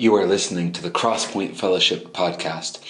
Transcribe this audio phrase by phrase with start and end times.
[0.00, 2.82] You are listening to the Crosspoint Fellowship podcast.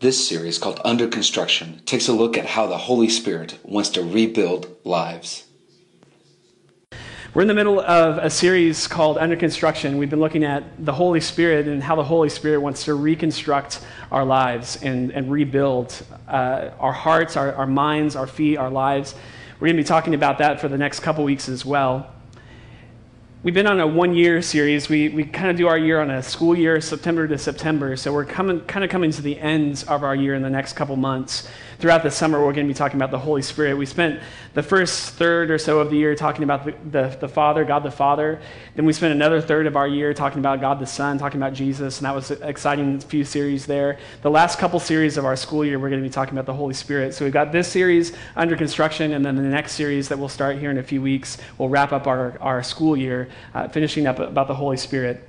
[0.00, 4.02] This series, called Under Construction, takes a look at how the Holy Spirit wants to
[4.02, 5.46] rebuild lives.
[7.32, 9.96] We're in the middle of a series called Under Construction.
[9.96, 13.80] We've been looking at the Holy Spirit and how the Holy Spirit wants to reconstruct
[14.12, 19.14] our lives and, and rebuild uh, our hearts, our, our minds, our feet, our lives.
[19.58, 22.12] We're going to be talking about that for the next couple weeks as well.
[23.44, 24.88] We've been on a one year series.
[24.88, 27.94] We, we kind of do our year on a school year, September to September.
[27.94, 30.72] So we're coming, kind of coming to the ends of our year in the next
[30.72, 33.76] couple months throughout the summer, we're going to be talking about the Holy Spirit.
[33.76, 34.20] We spent
[34.54, 37.84] the first third or so of the year talking about the, the, the, Father, God
[37.84, 38.40] the Father.
[38.74, 41.52] Then we spent another third of our year talking about God the Son, talking about
[41.52, 43.98] Jesus, and that was exciting few series there.
[44.22, 46.54] The last couple series of our school year, we're going to be talking about the
[46.54, 47.14] Holy Spirit.
[47.14, 50.58] So we've got this series under construction, and then the next series that we'll start
[50.58, 54.18] here in a few weeks, we'll wrap up our, our school year, uh, finishing up
[54.18, 55.27] about the Holy Spirit.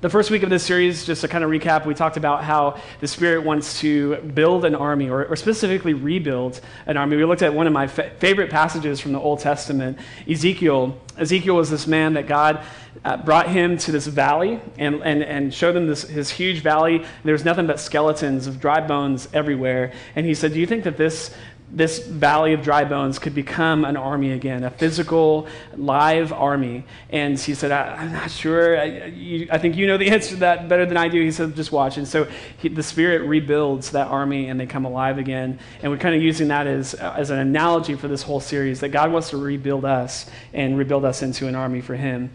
[0.00, 2.80] The first week of this series, just to kind of recap, we talked about how
[3.00, 7.18] the Spirit wants to build an army, or, or specifically rebuild an army.
[7.18, 10.98] We looked at one of my fa- favorite passages from the Old Testament, Ezekiel.
[11.18, 12.64] Ezekiel was this man that God
[13.04, 17.04] uh, brought him to this valley and, and, and showed him this, his huge valley.
[17.22, 19.92] There was nothing but skeletons of dry bones everywhere.
[20.16, 21.30] And he said, Do you think that this
[21.72, 26.84] this valley of dry bones could become an army again, a physical, live army.
[27.10, 28.78] And he said, I, am not sure.
[28.78, 31.20] I, you, I, think you know the answer to that better than I do.
[31.22, 31.96] He said, just watch.
[31.96, 32.26] And so
[32.58, 35.58] he, the Spirit rebuilds that army and they come alive again.
[35.82, 38.88] And we're kind of using that as, as an analogy for this whole series that
[38.88, 42.30] God wants to rebuild us and rebuild us into an army for Him.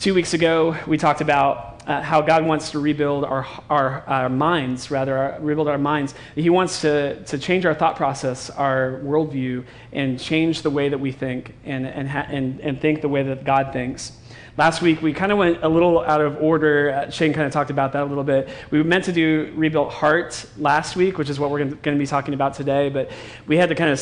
[0.00, 4.28] Two weeks ago, we talked about uh, how God wants to rebuild our, our, our
[4.30, 6.14] minds, rather, our, rebuild our minds.
[6.34, 10.96] He wants to, to change our thought process, our worldview, and change the way that
[10.96, 14.12] we think and, and, ha- and, and think the way that God thinks.
[14.56, 16.92] Last week, we kind of went a little out of order.
[16.92, 18.48] Uh, Shane kind of talked about that a little bit.
[18.70, 22.06] We meant to do Rebuilt Heart last week, which is what we're going to be
[22.06, 23.10] talking about today, but
[23.46, 24.00] we had to kind of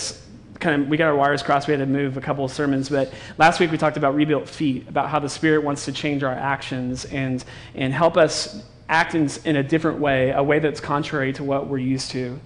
[0.60, 1.69] kind of we got our wires crossed.
[1.69, 4.48] We had to move a couple of sermons but last week we talked about rebuilt
[4.48, 9.14] feet about how the spirit wants to change our actions and and help us act
[9.14, 12.38] in, in a different way a way that's contrary to what we're used to.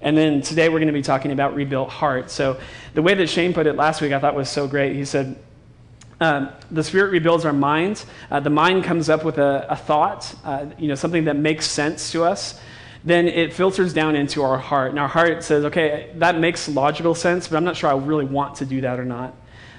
[0.00, 2.30] And then today we're going to be talking about rebuilt heart.
[2.30, 2.60] So
[2.94, 4.94] the way that shane put it last week i thought was so great.
[4.94, 5.36] He said
[6.20, 8.04] um, the spirit rebuilds our minds.
[8.28, 11.66] Uh, the mind comes up with a, a thought uh, you know something that makes
[11.66, 12.60] sense to us
[13.08, 14.90] then it filters down into our heart.
[14.90, 18.24] And our heart says, okay, that makes logical sense, but I'm not sure I really
[18.24, 19.34] want to do that or not.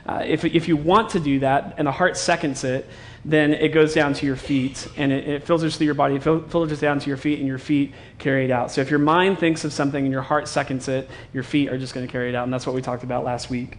[0.05, 2.89] Uh, if, if you want to do that and the heart seconds it,
[3.25, 6.23] then it goes down to your feet and it, it filters through your body, it
[6.23, 8.71] fil- filters down to your feet, and your feet carry it out.
[8.71, 11.77] So if your mind thinks of something and your heart seconds it, your feet are
[11.77, 12.45] just going to carry it out.
[12.45, 13.77] And that's what we talked about last week.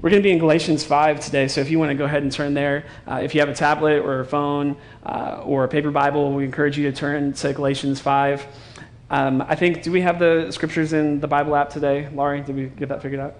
[0.00, 2.22] We're going to be in Galatians 5 today, so if you want to go ahead
[2.22, 5.68] and turn there, uh, if you have a tablet or a phone uh, or a
[5.68, 8.46] paper Bible, we encourage you to turn to Galatians 5.
[9.10, 12.08] Um, I think, do we have the scriptures in the Bible app today?
[12.12, 13.34] Laurie, did we get that figured out?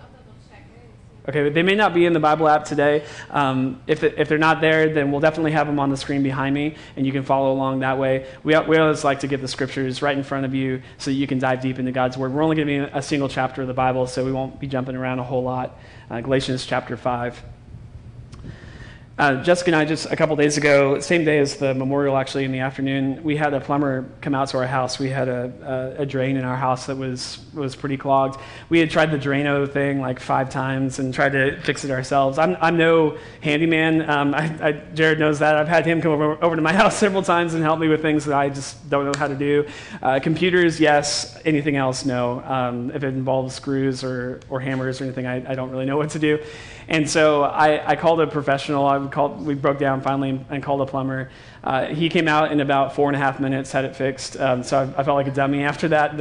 [1.29, 3.05] Okay, they may not be in the Bible app today.
[3.29, 6.55] Um, if, if they're not there, then we'll definitely have them on the screen behind
[6.55, 8.27] me, and you can follow along that way.
[8.45, 11.27] We, we always like to get the scriptures right in front of you so you
[11.27, 12.33] can dive deep into God's Word.
[12.33, 14.59] We're only going to be in a single chapter of the Bible, so we won't
[14.59, 15.79] be jumping around a whole lot.
[16.11, 17.43] Uh, Galatians chapter 5.
[19.19, 22.45] Uh, Jessica and I just a couple days ago, same day as the memorial, actually
[22.45, 25.01] in the afternoon, we had a plumber come out to our house.
[25.01, 28.41] We had a, a, a, drain in our house that was was pretty clogged.
[28.69, 32.39] We had tried the Drano thing like five times and tried to fix it ourselves.
[32.39, 34.09] I'm, I'm no handyman.
[34.09, 35.57] Um, I, I, Jared knows that.
[35.57, 38.01] I've had him come over, over to my house several times and help me with
[38.01, 39.67] things that I just don't know how to do.
[40.01, 41.37] Uh, computers, yes.
[41.45, 42.41] Anything else, no.
[42.45, 45.97] Um, if it involves screws or, or hammers or anything, I, I don't really know
[45.97, 46.39] what to do.
[46.89, 48.87] And so I, I called a professional.
[48.87, 51.31] I called, we broke down finally and called a plumber.
[51.65, 54.39] Uh, he came out in about four and a half minutes, had it fixed.
[54.39, 56.17] Um, so I, I, felt like a dummy after that.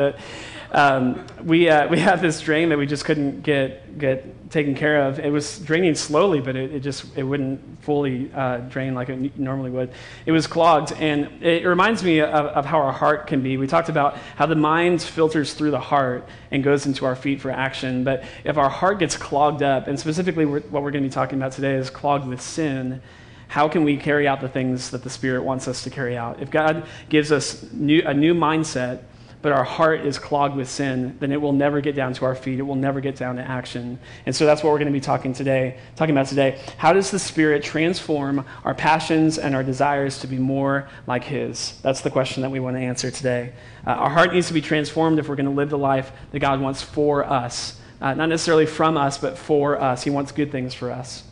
[0.71, 5.03] Um, we, uh, we had this drain that we just couldn't get, get taken care
[5.03, 5.19] of.
[5.19, 9.37] It was draining slowly, but it, it just it wouldn't fully uh, drain like it
[9.37, 9.91] normally would.
[10.25, 13.57] It was clogged, and it reminds me of, of, how our heart can be.
[13.57, 17.41] We talked about how the mind filters through the heart and goes into our feet
[17.41, 18.03] for action.
[18.03, 21.37] But if our heart gets clogged up, and specifically what we're going to be talking
[21.37, 23.01] about today is clogged with sin,
[23.49, 26.41] how can we carry out the things that the Spirit wants us to carry out?
[26.41, 29.03] If God gives us new, a new mindset,
[29.41, 32.35] but our heart is clogged with sin, then it will never get down to our
[32.35, 32.59] feet.
[32.59, 33.99] It will never get down to action.
[34.25, 36.59] And so that's what we're going to be talking today, talking about today.
[36.77, 41.79] How does the Spirit transform our passions and our desires to be more like His?
[41.81, 43.53] That's the question that we want to answer today.
[43.85, 46.39] Uh, our heart needs to be transformed if we're going to live the life that
[46.39, 47.79] God wants for us.
[48.01, 50.03] Uh, not necessarily from us, but for us.
[50.03, 51.23] He wants good things for us.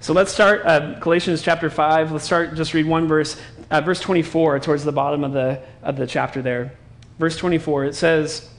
[0.00, 2.12] So let's start uh, Galatians chapter 5.
[2.12, 3.40] Let's start, just read one verse,
[3.70, 6.72] uh, verse 24, towards the bottom of the, of the chapter there.
[7.18, 8.50] Verse 24, it says,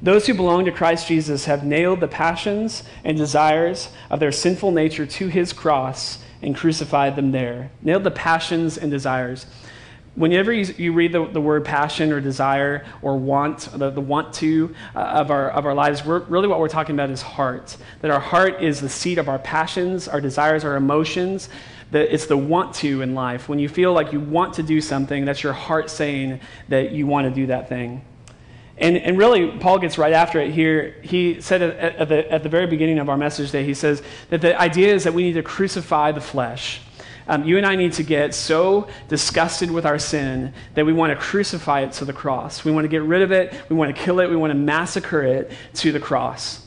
[0.00, 4.70] Those who belong to Christ Jesus have nailed the passions and desires of their sinful
[4.70, 7.70] nature to his cross and crucified them there.
[7.82, 9.46] Nailed the passions and desires.
[10.14, 14.34] Whenever you, you read the, the, word passion or desire or want, the, the want
[14.34, 17.78] to uh, of, our, of our lives, really what we're talking about is heart.
[18.02, 21.48] That our heart is the seat of our passions, our desires, our emotions.
[21.92, 23.48] That it's the want to in life.
[23.48, 27.06] When you feel like you want to do something, that's your heart saying that you
[27.06, 28.04] want to do that thing.
[28.78, 30.96] And, and really, Paul gets right after it here.
[31.02, 34.02] He said at, at, the, at the very beginning of our message day, he says
[34.30, 36.80] that the idea is that we need to crucify the flesh.
[37.28, 41.12] Um, you and I need to get so disgusted with our sin that we want
[41.12, 42.64] to crucify it to the cross.
[42.64, 43.54] We want to get rid of it.
[43.68, 44.28] We want to kill it.
[44.28, 46.61] We want to massacre it to the cross.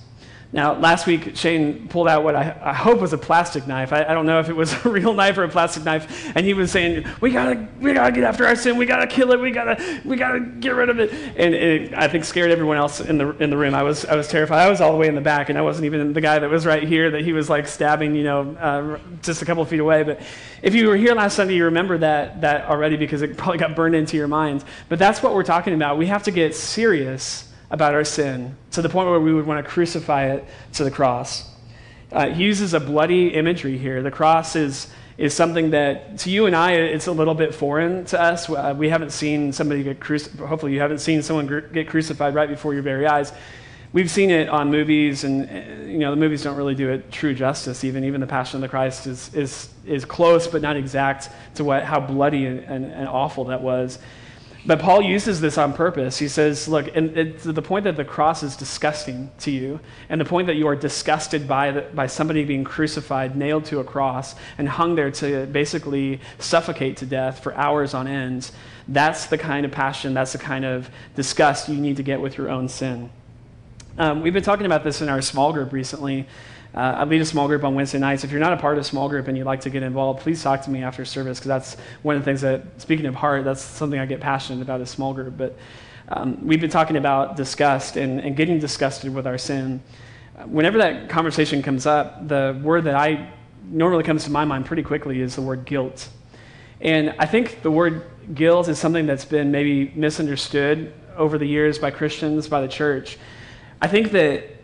[0.56, 3.92] Now, last week, Shane pulled out what I, I hope was a plastic knife.
[3.92, 6.34] I, I, don't know if it was a real knife or a plastic knife.
[6.34, 8.78] And he was saying, we gotta, we gotta get after our sin.
[8.78, 9.42] We gotta kill it.
[9.42, 11.12] We gotta, we gotta get rid of it.
[11.36, 13.76] And it, I think scared everyone else in the, in the room.
[13.76, 14.60] I was, I was terrified.
[14.60, 16.50] I was all the way in the back, and I wasn't even the guy that
[16.50, 19.82] was right here that he was like stabbing, you know, uh, just a couple feet
[19.82, 20.04] away.
[20.04, 20.22] But
[20.62, 23.76] if you were here last Sunday, you remember that, that already because it probably got
[23.76, 24.64] burned into your mind.
[24.88, 25.98] But that's what we're talking about.
[25.98, 29.64] We have to get serious about our sin to the point where we would want
[29.64, 31.50] to crucify it to the cross.
[32.12, 34.02] Uh, he uses a bloody imagery here.
[34.04, 38.06] The cross is, is something that, to you and I, it's a little bit foreign
[38.06, 38.50] to us.
[38.50, 40.48] Uh, we haven't seen somebody get crucified.
[40.48, 43.34] Hopefully, you haven't seen someone gr- get crucified right before your very eyes.
[43.92, 47.12] We've seen it on movies, and uh, you know the movies don't really do it
[47.12, 47.86] true justice.
[47.86, 51.64] Even even the Passion of the Christ is is is close, but not exact to
[51.64, 53.98] what how bloody and, and, and awful that was.
[54.68, 56.18] But Paul uses this on purpose.
[56.18, 59.80] He says, look, and it's the point that the cross is disgusting to you,
[60.10, 63.80] and the point that you are disgusted by, the, by somebody being crucified, nailed to
[63.80, 68.50] a cross, and hung there to basically suffocate to death for hours on end,
[68.88, 72.36] that's the kind of passion, that's the kind of disgust you need to get with
[72.36, 73.12] your own sin.
[74.00, 76.28] Um, we've been talking about this in our small group recently.
[76.76, 78.26] Uh, I lead a small group on Wednesday nights.
[78.26, 80.20] If you're not a part of a small group and you'd like to get involved,
[80.20, 83.16] please talk to me after service because that's one of the things that, speaking of
[83.16, 85.38] heart, that's something I get passionate about is small group.
[85.38, 85.58] But
[86.10, 89.82] um, we've been talking about disgust and, and getting disgusted with our sin.
[90.46, 93.32] Whenever that conversation comes up, the word that I
[93.70, 96.10] normally comes to my mind pretty quickly is the word guilt.
[96.82, 101.80] And I think the word guilt is something that's been maybe misunderstood over the years
[101.80, 103.18] by Christians, by the church.
[103.82, 104.55] I think that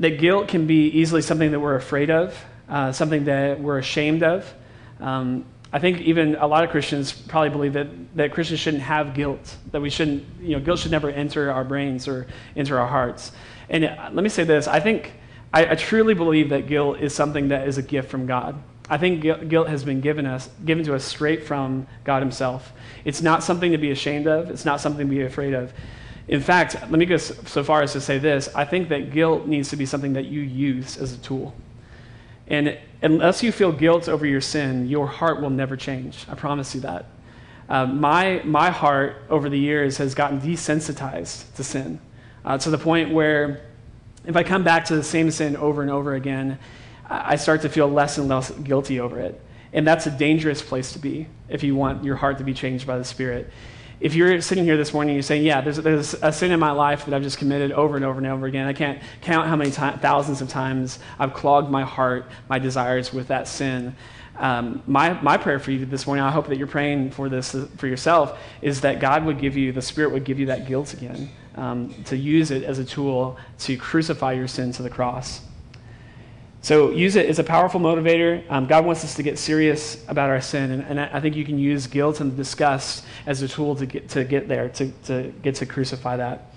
[0.00, 2.36] that guilt can be easily something that we're afraid of,
[2.68, 4.52] uh, something that we're ashamed of.
[5.00, 9.12] Um, I think even a lot of Christians probably believe that, that Christians shouldn't have
[9.12, 12.86] guilt, that we shouldn't, you know, guilt should never enter our brains or enter our
[12.86, 13.32] hearts.
[13.68, 15.12] And uh, let me say this I think,
[15.52, 18.60] I, I, truly believe that guilt is something that is a gift from God.
[18.88, 22.72] I think guilt has been given us, given to us straight from God Himself.
[23.04, 24.50] It's not something to be ashamed of.
[24.50, 25.72] It's not something to be afraid of.
[26.26, 29.46] In fact, let me go so far as to say this I think that guilt
[29.46, 31.54] needs to be something that you use as a tool.
[32.46, 36.26] And unless you feel guilt over your sin, your heart will never change.
[36.28, 37.06] I promise you that.
[37.68, 41.98] Uh, my, my heart over the years has gotten desensitized to sin
[42.44, 43.62] uh, to the point where
[44.26, 46.58] if I come back to the same sin over and over again,
[47.08, 49.40] I start to feel less and less guilty over it.
[49.72, 52.86] And that's a dangerous place to be if you want your heart to be changed
[52.86, 53.50] by the Spirit
[54.00, 56.70] if you're sitting here this morning you're saying, yeah, there's, there's a sin in my
[56.70, 59.56] life that I've just committed over and over and over again, I can't count how
[59.56, 63.94] many t- thousands of times I've clogged my heart, my desires with that sin.
[64.36, 67.54] Um, my, my prayer for you this morning, I hope that you're praying for this
[67.76, 70.92] for yourself, is that God would give you, the Spirit would give you that guilt
[70.92, 75.40] again, um, to use it as a tool to crucify your sin to the cross.
[76.64, 78.42] So use it as a powerful motivator.
[78.50, 81.44] Um, God wants us to get serious about our sin, and, and, I think you
[81.44, 85.30] can use guilt and disgust as a tool to get, to get there, to, to
[85.42, 86.54] get to crucify that.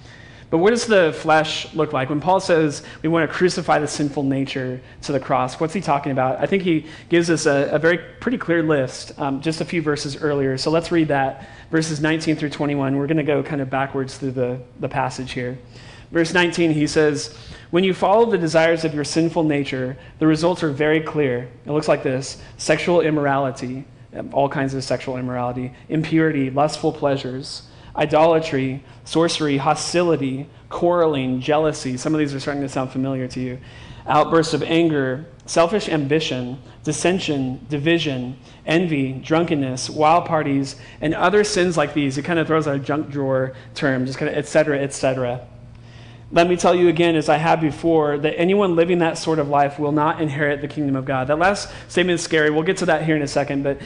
[0.49, 2.09] But what does the flesh look like?
[2.09, 5.81] When Paul says we want to crucify the sinful nature to the cross, what's he
[5.81, 6.39] talking about?
[6.39, 9.81] I think he gives us a, a very pretty clear list um, just a few
[9.81, 10.57] verses earlier.
[10.57, 12.95] So let's read that, verses 19 through 21.
[12.95, 15.57] We're going to go kind of backwards through the, the passage here.
[16.11, 17.35] Verse 19, he says,
[17.69, 21.49] when you follow the desires of your sinful nature, the results are very clear.
[21.65, 23.85] It looks like this sexual immorality,
[24.31, 27.63] all kinds of sexual immorality, impurity, lustful pleasures,
[27.95, 31.97] idolatry, sorcery, hostility, quarreling, jealousy.
[31.97, 33.59] Some of these are starting to sound familiar to you.
[34.05, 41.93] Outbursts of anger, selfish ambition, dissension, division, envy, drunkenness, wild parties, and other sins like
[41.93, 42.17] these.
[42.17, 44.93] It kind of throws out a junk drawer term, just kind of et cetera, et
[44.93, 45.45] cetera.
[46.31, 49.47] Let me tell you again, as I have before, that anyone living that sort of
[49.47, 51.27] life will not inherit the kingdom of God.
[51.27, 52.49] That last statement is scary.
[52.49, 53.63] We'll get to that here in a second.
[53.63, 53.79] But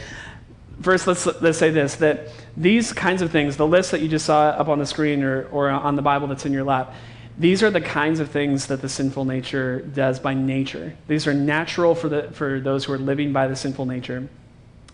[0.81, 4.25] first, let's, let's say this that these kinds of things, the list that you just
[4.25, 6.95] saw up on the screen or, or on the Bible that's in your lap,
[7.37, 10.95] these are the kinds of things that the sinful nature does by nature.
[11.07, 14.27] These are natural for, the, for those who are living by the sinful nature.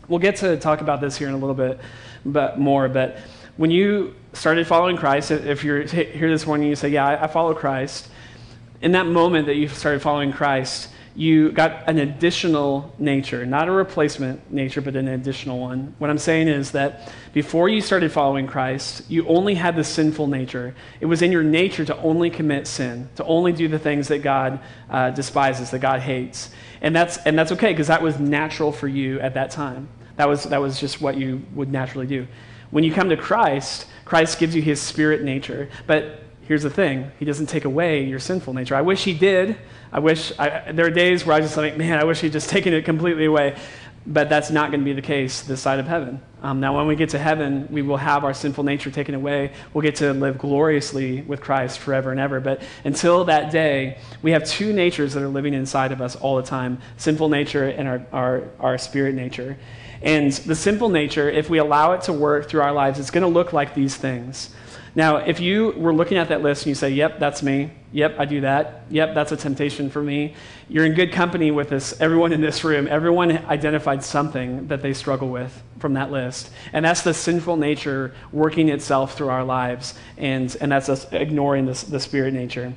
[0.08, 1.80] We'll get to talk about this here in a little bit
[2.26, 3.18] but more, but
[3.58, 7.28] when you started following Christ, if you're here this morning you say, Yeah, I, I
[7.28, 8.08] follow Christ,
[8.82, 13.72] in that moment that you started following Christ, you got an additional nature, not a
[13.72, 15.96] replacement nature, but an additional one.
[15.98, 20.28] What I'm saying is that before you started following Christ, you only had the sinful
[20.28, 20.76] nature.
[21.02, 24.20] It was in your nature to only commit sin, to only do the things that
[24.20, 24.60] God
[24.92, 26.52] uh, despises, that God hates.
[26.82, 29.90] And that's, and that's okay because that was natural for you at that time.
[30.18, 32.28] That was, that was just what you would naturally do.
[32.72, 35.70] When you come to Christ, Christ gives you his spirit nature.
[35.86, 38.76] But here's the thing He doesn't take away your sinful nature.
[38.76, 39.58] I wish He did.
[39.92, 42.50] I wish, I, there are days where I just think, man, I wish He'd just
[42.58, 43.58] taken it completely away.
[44.06, 46.22] But that's not going to be the case this side of heaven.
[46.42, 49.52] Um, now, when we get to heaven, we will have our sinful nature taken away.
[49.74, 52.40] We'll get to live gloriously with Christ forever and ever.
[52.40, 56.38] But until that day, we have two natures that are living inside of us all
[56.38, 59.58] the time sinful nature and our, our, our spirit nature.
[60.02, 63.24] And the sinful nature, if we allow it to work through our lives, it's going
[63.24, 64.50] to look like these things.
[64.98, 67.70] Now, if you were looking at that list and you say, Yep, that's me.
[67.92, 68.84] Yep, I do that.
[68.90, 70.34] Yep, that's a temptation for me.
[70.70, 72.02] You're in good company with this.
[72.02, 76.50] Everyone in this room, everyone identified something that they struggle with from that list.
[76.74, 79.94] And that's the sinful nature working itself through our lives.
[80.18, 82.74] And, and that's us ignoring this, the spirit nature.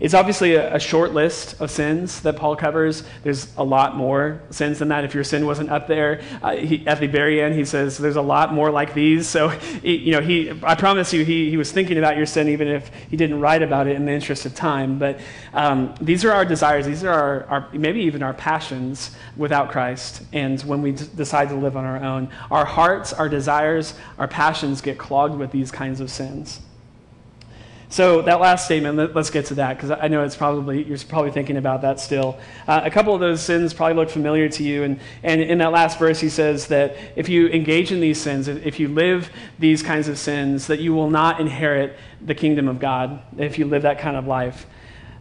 [0.00, 3.04] It's obviously a, a, short list of sins that Paul covers.
[3.22, 5.04] There's a lot more sins than that.
[5.04, 8.16] If your sin wasn't up there, uh, he, at the very end, he says there's
[8.16, 9.28] a lot more like these.
[9.28, 9.52] So,
[9.82, 12.90] you know, he, I promise you, he, he was thinking about your sin, even if
[13.10, 14.98] he didn't write about it in the interest of time.
[14.98, 15.20] But
[15.52, 16.86] um, these are our desires.
[16.86, 20.22] These are our, our, maybe even our passions without Christ.
[20.32, 24.28] And when we d- decide to live on our own, our hearts, our desires, our
[24.28, 26.60] passions get clogged with these kinds of sins.
[27.90, 30.96] So that last statement, let, us get to that because I know it's probably you're
[31.08, 32.38] probably thinking about that still.
[32.68, 35.72] Uh, a couple of those sins probably look familiar to you, and and in that
[35.72, 39.28] last verse he says that if you engage in these sins, if you live
[39.58, 43.64] these kinds of sins, that you will not inherit the kingdom of God if you
[43.64, 44.66] live that kind of life.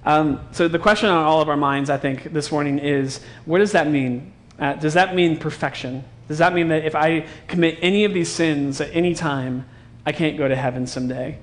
[0.06, 3.58] Um, so the question on all of our minds, I think, this morning is, what
[3.58, 4.32] does that mean?
[4.60, 6.04] Uh, does that mean perfection?
[6.28, 9.68] Does that mean that if I commit any of these sins at any time,
[10.06, 11.40] I can't go to heaven someday?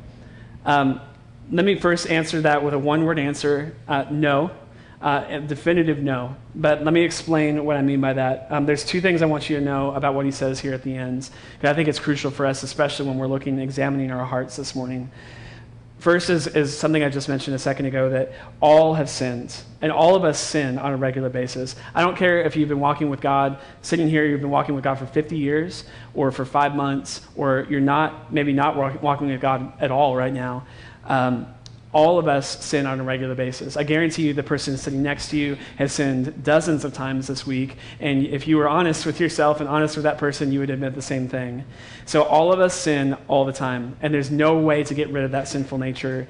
[0.65, 1.01] Um,
[1.51, 4.51] let me first answer that with a one word answer uh, no.
[5.01, 6.35] Uh, definitive no.
[6.55, 8.49] But let me explain what I mean by that.
[8.51, 10.83] Um, there's two things I want you to know about what he says here at
[10.83, 11.29] the end.
[11.63, 14.75] I think it's crucial for us, especially when we're looking, and examining our hearts this
[14.75, 15.11] morning.
[15.99, 19.91] First is, is something I just mentioned a second ago that all have sinned, and
[19.91, 21.75] all of us sin on a regular basis.
[21.95, 24.85] I don't care if you've been walking with God, sitting here, you've been walking with
[24.85, 25.85] God for 50 years,
[26.15, 30.33] or for five months, or you're not, maybe not walking with God at all right
[30.33, 30.67] now.
[31.07, 31.47] Um,
[31.97, 33.75] all of us sin on a regular basis.
[33.75, 37.47] I guarantee you the person sitting next to you has sinned dozens of times this
[37.47, 37.77] week.
[38.01, 40.95] And if you were honest with yourself and honest with that person, you would admit
[40.95, 41.65] the same thing.
[42.05, 43.97] So all of us sin all the time.
[44.03, 46.29] And there's no way to get rid of that sinful nature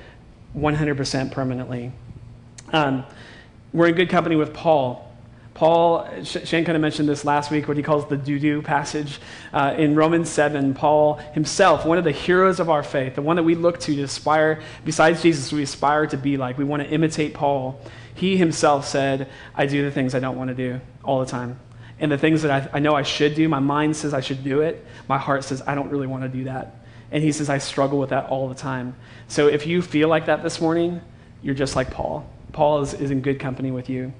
[0.56, 1.90] 100% permanently.
[2.72, 3.04] Um,
[3.72, 5.12] we're in good company with Paul.
[5.56, 9.18] Paul, Shane kind of mentioned this last week, what he calls the doo doo passage.
[9.54, 13.36] Uh, in Romans 7, Paul himself, one of the heroes of our faith, the one
[13.36, 16.82] that we look to to aspire, besides Jesus, we aspire to be like, we want
[16.82, 17.80] to imitate Paul.
[18.14, 21.58] He himself said, I do the things I don't want to do all the time.
[21.98, 24.44] And the things that I, I know I should do, my mind says I should
[24.44, 26.84] do it, my heart says I don't really want to do that.
[27.10, 28.94] And he says, I struggle with that all the time.
[29.28, 31.00] So if you feel like that this morning,
[31.42, 32.28] you're just like Paul.
[32.52, 34.12] Paul is, is in good company with you.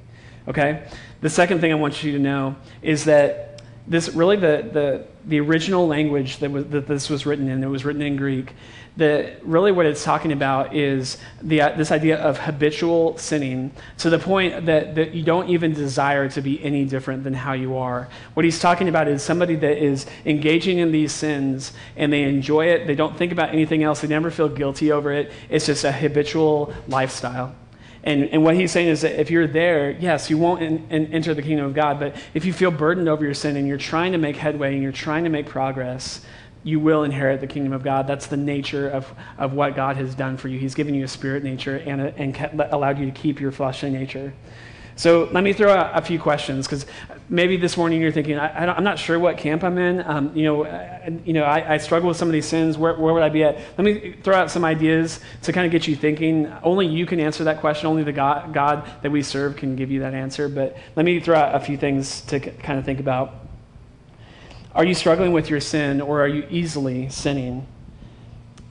[0.48, 0.86] Okay?
[1.20, 5.40] The second thing I want you to know is that this really the, the, the
[5.40, 8.52] original language that, was, that this was written in, it was written in Greek,
[8.96, 14.08] the, really what it's talking about is the, uh, this idea of habitual sinning to
[14.08, 17.76] the point that, that you don't even desire to be any different than how you
[17.76, 18.08] are.
[18.34, 22.68] What he's talking about is somebody that is engaging in these sins and they enjoy
[22.68, 25.30] it, they don't think about anything else, they never feel guilty over it.
[25.50, 27.54] It's just a habitual lifestyle.
[28.06, 31.12] And, and what he's saying is that if you're there, yes, you won't in, in,
[31.12, 33.76] enter the kingdom of God, but if you feel burdened over your sin and you're
[33.76, 36.24] trying to make headway and you're trying to make progress,
[36.62, 38.06] you will inherit the kingdom of God.
[38.06, 40.56] That's the nature of, of what God has done for you.
[40.56, 43.50] He's given you a spirit nature and, a, and kept, allowed you to keep your
[43.50, 44.32] fleshly nature.
[44.94, 46.86] So let me throw out a few questions because
[47.28, 50.00] maybe this morning you're thinking, I, am not sure what camp I'm in.
[50.00, 52.78] Um, you know, I, you know I, I, struggle with some of these sins.
[52.78, 53.58] Where, where would I be at?
[53.76, 56.52] Let me throw out some ideas to kind of get you thinking.
[56.62, 57.86] Only you can answer that question.
[57.86, 60.48] Only the God, God that we serve can give you that answer.
[60.48, 63.34] But let me throw out a few things to kind of think about.
[64.74, 67.66] Are you struggling with your sin or are you easily sinning?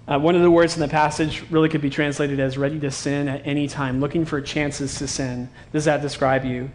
[0.08, 2.92] Uh, one of the words in the passage really could be translated as ready to
[2.92, 5.50] sin at any time, looking for chances to sin.
[5.74, 6.70] Does that describe you?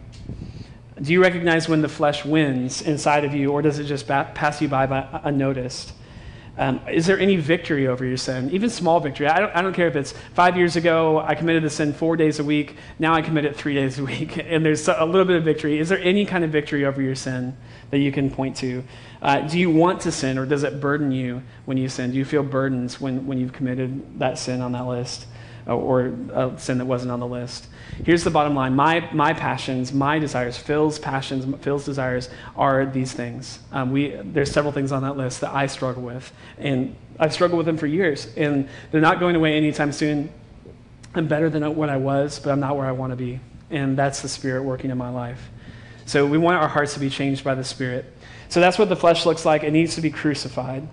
[1.01, 4.61] Do you recognize when the flesh wins inside of you, or does it just pass
[4.61, 5.93] you by, by unnoticed?
[6.57, 8.51] Um, is there any victory over your sin?
[8.51, 9.25] Even small victory.
[9.27, 12.17] I don't, I don't care if it's five years ago, I committed the sin four
[12.17, 12.75] days a week.
[12.99, 15.79] Now I commit it three days a week, and there's a little bit of victory.
[15.79, 17.55] Is there any kind of victory over your sin
[17.89, 18.83] that you can point to?
[19.21, 22.11] Uh, do you want to sin, or does it burden you when you sin?
[22.11, 25.25] Do you feel burdens when, when you've committed that sin on that list,
[25.67, 27.67] or a sin that wasn't on the list?
[28.05, 33.13] Here's the bottom line my, my passions, my desires, Phil's passions, Phil's desires are these
[33.13, 33.59] things.
[33.71, 36.31] Um, we, there's several things on that list that I struggle with.
[36.57, 38.27] And I've struggled with them for years.
[38.35, 40.31] And they're not going away anytime soon.
[41.13, 43.39] I'm better than what I was, but I'm not where I want to be.
[43.69, 45.49] And that's the Spirit working in my life.
[46.05, 48.05] So we want our hearts to be changed by the Spirit.
[48.49, 49.63] So that's what the flesh looks like.
[49.63, 50.87] It needs to be crucified.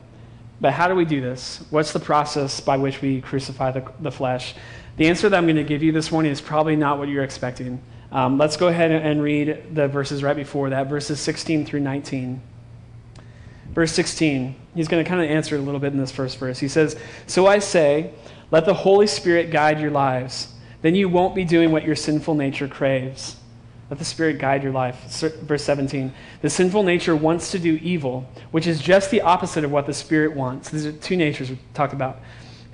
[0.61, 1.65] But how do we do this?
[1.71, 4.55] What's the process by which we crucify the, the flesh?
[4.97, 7.23] The answer that I'm going to give you this morning is probably not what you're
[7.23, 7.81] expecting.
[8.11, 12.43] Um, let's go ahead and read the verses right before that, verses 16 through 19.
[13.73, 16.39] Verse 16, he's going to kind of answer it a little bit in this first
[16.39, 16.59] verse.
[16.59, 16.97] He says,
[17.27, 18.13] So I say,
[18.51, 20.55] let the Holy Spirit guide your lives.
[20.83, 23.37] Then you won't be doing what your sinful nature craves.
[23.91, 24.97] Let the Spirit guide your life.
[25.43, 26.13] Verse 17.
[26.43, 29.95] The sinful nature wants to do evil, which is just the opposite of what the
[29.95, 30.69] Spirit wants.
[30.69, 32.21] These are two natures we talked about.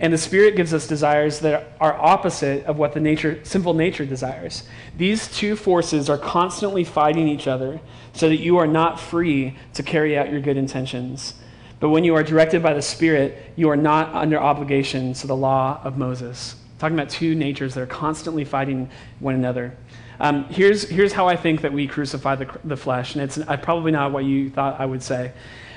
[0.00, 4.04] And the Spirit gives us desires that are opposite of what the nature, sinful nature
[4.04, 4.64] desires.
[4.96, 7.80] These two forces are constantly fighting each other
[8.12, 11.34] so that you are not free to carry out your good intentions.
[11.78, 15.36] But when you are directed by the Spirit, you are not under obligation to the
[15.36, 16.56] law of Moses.
[16.80, 18.90] talking about two natures that are constantly fighting
[19.20, 19.76] one another.
[20.20, 23.92] Um, here's, here's how I think that we crucify the, the flesh, and it's probably
[23.92, 25.32] not what you thought I would say.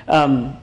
[0.07, 0.57] Um,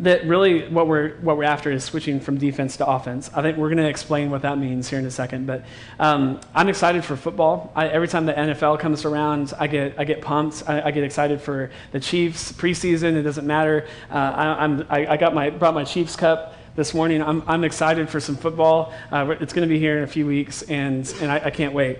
[0.00, 3.30] that really what we're what we're after is switching from defense to offense.
[3.34, 5.46] I think we're going to explain what that means here in a second.
[5.46, 5.64] But
[5.98, 7.72] um, I'm excited for football.
[7.74, 10.62] I, every time the NFL comes around, I get I get pumped.
[10.68, 13.16] I, I get excited for the Chiefs preseason.
[13.16, 13.88] It doesn't matter.
[14.10, 17.20] Uh, I, am I, I, got my brought my Chiefs cup this morning.
[17.20, 18.92] I'm I'm excited for some football.
[19.10, 21.74] Uh, it's going to be here in a few weeks, and and I, I can't
[21.74, 21.98] wait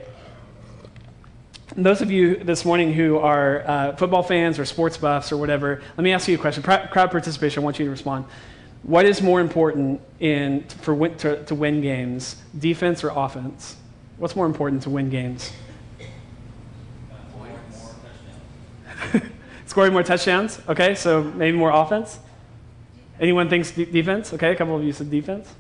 [1.85, 5.81] those of you this morning who are uh, football fans or sports buffs or whatever,
[5.97, 6.63] let me ask you a question.
[6.63, 8.25] Crowd participation, I want you to respond.
[8.83, 13.77] What is more important in, for win, to, to win games, defense or offense?
[14.17, 15.53] What's more important to win games?
[19.67, 20.61] Scoring more touchdowns.
[20.69, 22.19] Okay, so maybe more offense.
[23.21, 24.33] Anyone thinks defense?
[24.33, 25.55] Okay, a couple of you said defense.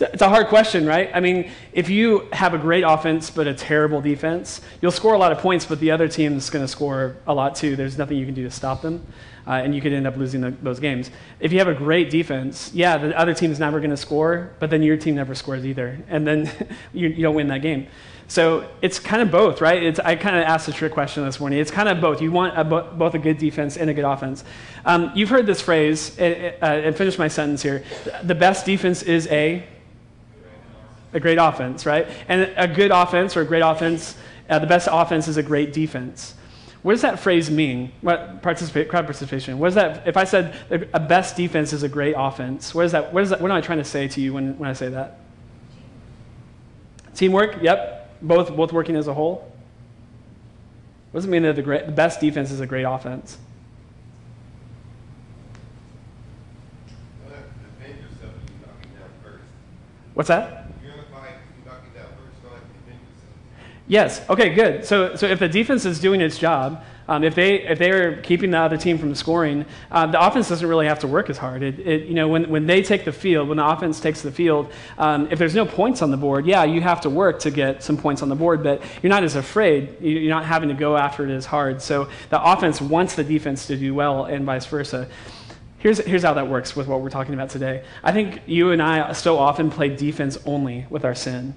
[0.00, 1.10] It's a hard question, right?
[1.12, 5.18] I mean, if you have a great offense but a terrible defense, you'll score a
[5.18, 7.76] lot of points, but the other team's going to score a lot too.
[7.76, 9.06] There's nothing you can do to stop them,
[9.46, 11.10] uh, and you could end up losing the, those games.
[11.38, 14.70] If you have a great defense, yeah, the other team's never going to score, but
[14.70, 16.50] then your team never scores either, and then
[16.92, 17.86] you, you don't win that game.
[18.30, 19.82] So it's kind of both, right?
[19.82, 21.58] It's, I kind of asked a trick question this morning.
[21.58, 22.22] It's kind of both.
[22.22, 24.44] You want a, both a good defense and a good offense.
[24.84, 27.82] Um, you've heard this phrase, uh, and finish my sentence here.
[28.22, 29.66] The best defense is a
[31.12, 32.06] a great offense, right?
[32.28, 34.16] And a good offense or a great offense,
[34.48, 36.34] uh, the best offense is a great defense.
[36.82, 37.92] What does that phrase mean?
[38.00, 39.58] What participate, crowd participation?
[39.58, 40.06] What is that?
[40.06, 43.12] If I said a best defense is a great offense, what is that?
[43.12, 43.40] What is that?
[43.40, 45.18] What am I trying to say to you when, when I say that?
[47.14, 47.60] Teamwork.
[47.60, 48.22] Yep.
[48.22, 49.52] Both both working as a whole.
[51.10, 53.36] What does it mean that the, great, the best defense is a great offense?
[60.14, 60.59] What's that?
[63.90, 64.22] Yes.
[64.30, 64.54] Okay.
[64.54, 64.84] Good.
[64.84, 68.22] So, so if the defense is doing its job, um, if they if they are
[68.22, 71.36] keeping the other team from scoring, uh, the offense doesn't really have to work as
[71.36, 71.64] hard.
[71.64, 74.30] It, it, you know, when, when they take the field, when the offense takes the
[74.30, 77.50] field, um, if there's no points on the board, yeah, you have to work to
[77.50, 80.00] get some points on the board, but you're not as afraid.
[80.00, 81.82] You're not having to go after it as hard.
[81.82, 85.08] So the offense wants the defense to do well, and vice versa.
[85.78, 87.82] Here's, here's how that works with what we're talking about today.
[88.04, 91.54] I think you and I so often play defense only with our sin.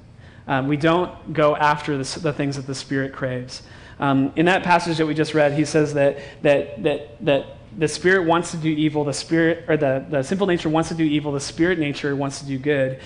[0.48, 3.64] Um, we don't go after the, the, things that the Spirit craves.
[4.00, 7.46] Um, in that passage that we just read, he says that, that, that, that
[7.78, 10.96] the Spirit wants to do evil, the Spirit, or the, the sinful nature wants to
[10.96, 13.00] do evil, the Spirit nature wants to do good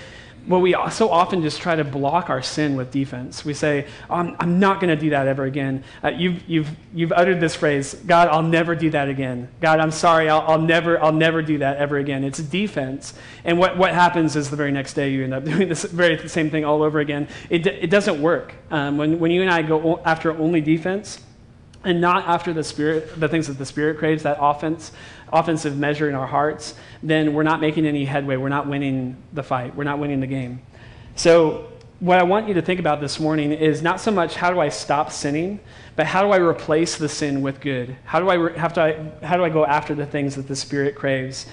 [0.47, 3.43] well, we so often just try to block our sin with defense.
[3.43, 5.83] We say, I'm, I'm, not going to do that ever again.
[6.03, 9.49] Uh, you've, you've, you've uttered this phrase, God, I'll never do that again.
[9.60, 12.23] God, I'm sorry, I'll, I'll, never, I'll never do that ever again.
[12.23, 13.13] It's defense.
[13.43, 16.27] And what, what happens is the very next day you end up doing this very
[16.29, 17.27] same thing all over again.
[17.49, 18.53] It, it doesn't work.
[18.71, 21.19] Um, when, when you and I go after only defense,
[21.83, 24.91] and not after the spirit, the things that the spirit craves, that offense,
[25.31, 28.37] offensive measure in our hearts, then we're not making any headway.
[28.37, 29.75] We're not winning the fight.
[29.75, 30.61] We're not winning the game.
[31.15, 34.51] So, what I want you to think about this morning is not so much how
[34.51, 35.59] do I stop sinning,
[35.95, 37.97] but how do I replace the sin with good?
[38.05, 39.11] How do I re- have to?
[39.23, 41.47] How do I go after the things that the Spirit craves?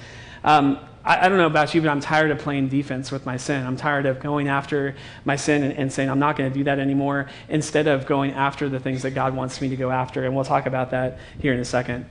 [0.44, 3.38] Um, I, I, don't know about you, but I'm tired of playing defense with my
[3.38, 3.66] sin.
[3.66, 6.64] I'm tired of going after my sin and, and saying I'm not going to do
[6.64, 10.24] that anymore, instead of going after the things that God wants me to go after.
[10.24, 12.04] And we'll talk about that here in a second.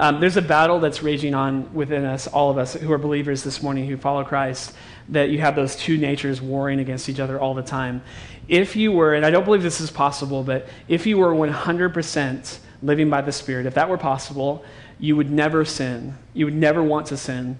[0.00, 3.44] Um, there's a battle that's raging on within us, all of us who are believers
[3.44, 4.72] this morning who follow Christ,
[5.10, 8.00] that you have those two natures warring against each other all the time.
[8.48, 12.58] If you were, and I don't believe this is possible, but if you were 100%
[12.82, 14.64] living by the Spirit, if that were possible,
[14.98, 16.16] you would never sin.
[16.32, 17.58] You would never want to sin.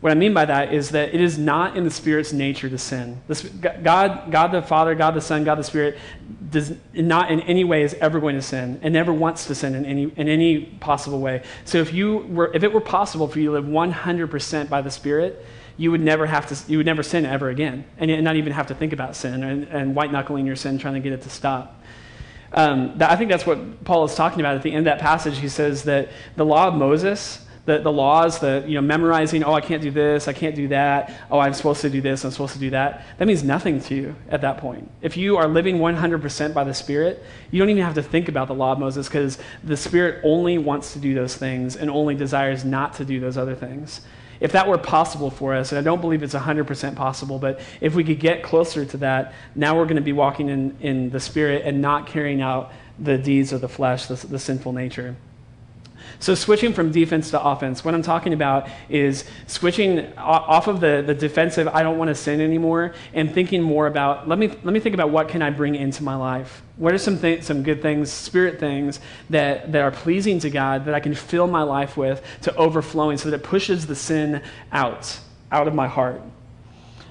[0.00, 2.76] What I mean by that is that it is not in the Spirit's nature to
[2.76, 3.22] sin.
[3.82, 5.98] God, God the Father, God the Son, God the Spirit,
[6.50, 9.74] does not in any way is ever going to sin and never wants to sin
[9.74, 11.42] in any, in any possible way.
[11.64, 14.90] So if, you were, if it were possible for you to live 100% by the
[14.90, 15.44] Spirit,
[15.78, 18.66] you would never have to, you would never sin ever again, and not even have
[18.68, 21.30] to think about sin and, and white knuckling your sin, trying to get it to
[21.30, 21.82] stop.
[22.52, 25.00] Um, that, I think that's what Paul is talking about at the end of that
[25.00, 25.38] passage.
[25.38, 29.52] He says that the law of Moses, the, the laws, the you know, memorizing, oh,
[29.52, 32.30] I can't do this, I can't do that, oh, I'm supposed to do this, I'm
[32.30, 34.90] supposed to do that, that means nothing to you at that point.
[35.02, 38.48] If you are living 100% by the Spirit, you don't even have to think about
[38.48, 42.14] the law of Moses because the Spirit only wants to do those things and only
[42.14, 44.00] desires not to do those other things.
[44.38, 47.94] If that were possible for us, and I don't believe it's 100% possible, but if
[47.94, 51.20] we could get closer to that, now we're going to be walking in, in the
[51.20, 55.16] Spirit and not carrying out the deeds of the flesh, the, the sinful nature.
[56.18, 61.02] So, switching from defense to offense, what I'm talking about is switching off of the,
[61.06, 64.72] the defensive, I don't want to sin anymore, and thinking more about, let me, let
[64.72, 66.62] me think about what can I bring into my life?
[66.76, 69.00] What are some, th- some good things, spirit things,
[69.30, 73.18] that, that are pleasing to God that I can fill my life with to overflowing
[73.18, 75.18] so that it pushes the sin out,
[75.52, 76.22] out of my heart?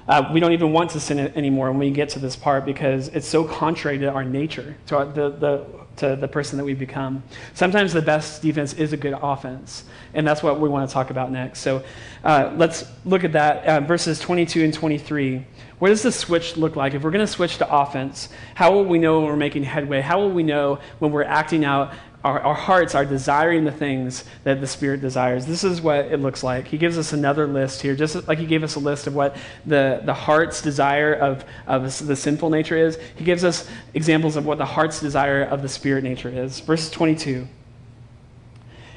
[0.07, 3.07] Uh, we don't even want to sin anymore when we get to this part because
[3.09, 5.65] it's so contrary to our nature, to our, the, the
[5.97, 7.23] to the person that we become.
[7.53, 11.09] Sometimes the best defense is a good offense, and that's what we want to talk
[11.09, 11.59] about next.
[11.59, 11.83] So
[12.23, 13.65] uh, let's look at that.
[13.65, 15.45] Uh, verses 22 and 23.
[15.79, 16.93] What does the switch look like?
[16.93, 20.01] If we're going to switch to offense, how will we know when we're making headway?
[20.01, 21.93] How will we know when we're acting out
[22.25, 25.45] our, our, hearts are desiring the things that the Spirit desires.
[25.45, 26.67] This is what it looks like.
[26.67, 29.37] He gives us another list here, just like he gave us a list of what
[29.63, 32.97] the, the heart's desire of, of the sinful nature is.
[33.15, 36.61] He gives us examples of what the heart's desire of the Spirit nature is.
[36.61, 37.47] Verse 22.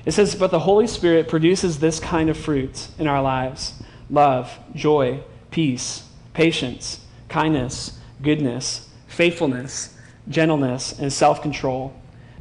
[0.06, 3.74] It says, But the Holy Spirit produces this kind of fruit in our lives
[4.08, 9.94] love, joy, peace, patience, kindness, goodness, faithfulness,
[10.30, 11.92] gentleness, and self control.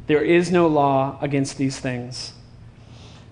[0.08, 2.32] There is no law against these things.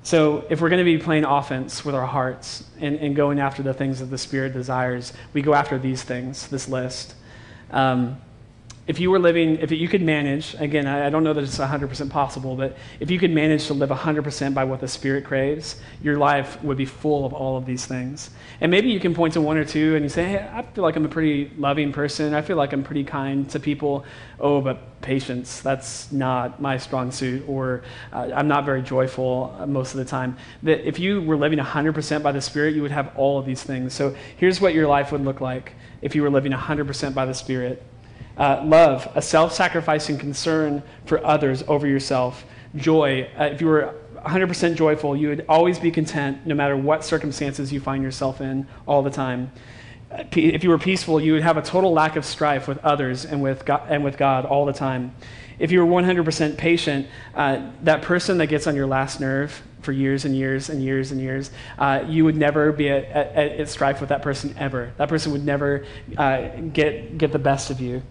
[0.03, 3.65] So, if we're going to be playing offense with our hearts and, and going after
[3.65, 7.17] the things that the Spirit desires, we go after these things, this list.
[7.73, 8.21] Um,
[8.87, 12.09] if you were living, if you could manage, again, I don't know that it's 100%
[12.09, 16.17] possible, but if you could manage to live 100% by what the Spirit craves, your
[16.19, 18.31] life would be full of all of these things.
[18.61, 20.85] And maybe you can point to one or two and you say, hey, I feel
[20.85, 22.33] like I'm a pretty loving person.
[22.33, 24.05] I feel like I'm pretty kind to people.
[24.39, 27.43] Oh, but patience, that's not my strong suit.
[27.49, 30.37] Or uh, I'm not very joyful uh, most of the time.
[30.63, 33.65] That if you were living 100% by the Spirit, you would have all of these
[33.65, 33.95] things.
[33.95, 35.73] So here's what your life would look like
[36.03, 37.83] if you were living 100% by the Spirit.
[38.37, 42.45] Uh, love, a self sacrificing concern for others over yourself.
[42.75, 43.95] Joy, uh, if you were
[44.27, 48.67] 100% joyful, you would always be content no matter what circumstances you find yourself in
[48.87, 49.53] all the time.
[50.33, 53.43] If you were peaceful, you would have a total lack of strife with others and
[53.43, 55.15] with God, and with God all the time.
[55.59, 59.93] If you were 100% patient, uh, that person that gets on your last nerve for
[59.93, 63.69] years and years and years and years, uh, you would never be at, at, at,
[63.69, 64.93] strife with that person ever.
[64.99, 68.03] That person would never uh, get, get the best of you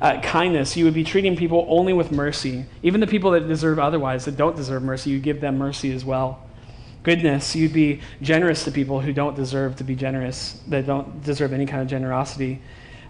[0.00, 2.66] uh, kindness, you would be treating people only with mercy.
[2.82, 6.04] Even the people that deserve otherwise, that don't deserve mercy, you give them mercy as
[6.04, 6.42] well.
[7.02, 11.52] Goodness, you'd be generous to people who don't deserve to be generous, that don't deserve
[11.52, 12.60] any kind of generosity.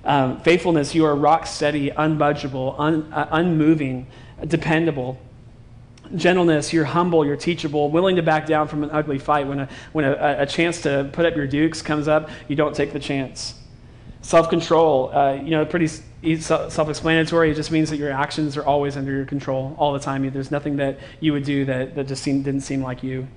[0.05, 4.07] Um, faithfulness, you are rock steady, unbudgeable, un, uh, unmoving,
[4.46, 5.18] dependable.
[6.14, 9.49] Gentleness, you're humble, you're teachable, willing to back down from an ugly fight.
[9.49, 12.77] When a, when a, a chance to put up your dukes comes up, you don't
[12.77, 13.55] take the chance.
[14.22, 15.87] Self control, uh, you know, pretty
[16.40, 17.50] self explanatory.
[17.50, 20.29] It just means that your actions are always under your control all the time.
[20.31, 23.29] There's nothing that you would do that, that just seemed, didn't seem like you.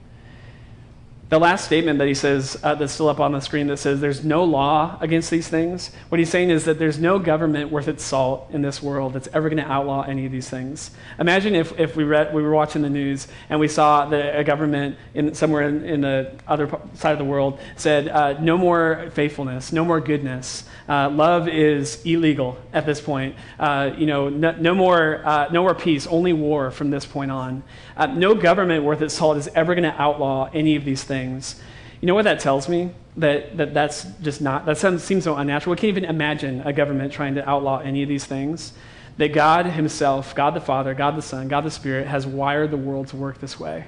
[1.29, 4.01] The last statement that he says, uh, that's still up on the screen, that says
[4.01, 7.87] there's no law against these things, what he's saying is that there's no government worth
[7.87, 10.89] its salt in this world that's ever going to outlaw any of these things.
[11.19, 14.43] Imagine if, if we, read, we were watching the news and we saw that a
[14.43, 19.11] government in, somewhere in, in the other side of the world said, uh, no more
[19.13, 20.63] faithfulness, no more goodness.
[20.87, 23.35] Uh, love is illegal at this point.
[23.59, 27.29] Uh, you know, no, no more, uh, no more peace, only war from this point
[27.29, 27.61] on.
[27.95, 31.18] Uh, no government worth its salt is ever going to outlaw any of these things
[31.19, 31.55] things.
[32.01, 32.91] You know what that tells me?
[33.17, 35.71] That, that that's just not, that sounds, seems so unnatural.
[35.71, 38.73] We can't even imagine a government trying to outlaw any of these things.
[39.17, 42.77] That God Himself, God the Father, God the Son, God the Spirit, has wired the
[42.77, 43.85] world to work this way.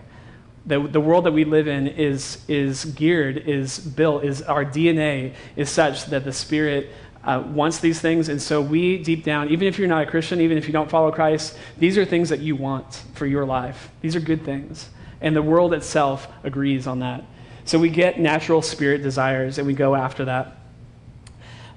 [0.66, 5.34] The, the world that we live in is, is geared, is built, is our DNA
[5.56, 6.90] is such that the Spirit
[7.24, 8.28] uh, wants these things.
[8.28, 10.90] And so we, deep down, even if you're not a Christian, even if you don't
[10.90, 13.90] follow Christ, these are things that you want for your life.
[14.02, 14.90] These are good things.
[15.22, 17.24] And the world itself agrees on that.
[17.66, 20.58] So we get natural spirit desires and we go after that.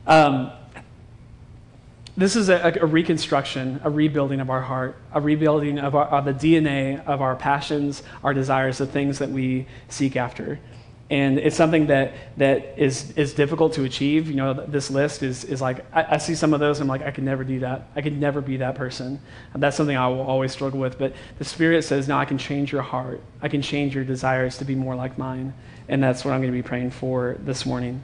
[0.07, 0.51] Um,
[2.17, 6.25] this is a, a, reconstruction, a rebuilding of our heart, a rebuilding of, our, of
[6.25, 10.61] the DNA of our passions, our desires, the things that we seek after
[11.11, 14.29] and it's something that that is is difficult to achieve.
[14.29, 16.81] You know, this list is is like I, I, see some of those.
[16.81, 17.89] I'm like, I could never do that.
[17.95, 19.21] I could never be that person.
[19.53, 20.99] And that's something I will always struggle with.
[20.99, 23.21] But the Spirit says, no, I can change your heart.
[23.43, 25.53] I can change your desires to be more like mine,
[25.89, 28.03] and that's what I'm going to be praying for this morning.